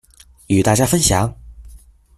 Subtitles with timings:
[0.47, 1.31] 与大家分享